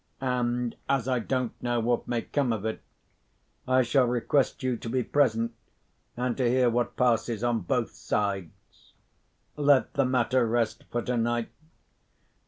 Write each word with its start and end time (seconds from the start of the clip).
And, 0.19 0.75
as 0.89 1.07
I 1.07 1.19
don't 1.19 1.51
know 1.61 1.79
what 1.79 2.07
may 2.07 2.23
come 2.23 2.51
of 2.51 2.65
it, 2.65 2.81
I 3.67 3.83
shall 3.83 4.07
request 4.07 4.63
you 4.63 4.75
to 4.77 4.89
be 4.89 5.03
present, 5.03 5.53
and 6.17 6.35
to 6.37 6.49
hear 6.49 6.71
what 6.71 6.97
passes 6.97 7.43
on 7.43 7.59
both 7.59 7.91
sides. 7.91 8.93
Let 9.57 9.93
the 9.93 10.05
matter 10.05 10.47
rest 10.47 10.85
for 10.89 11.03
tonight. 11.03 11.49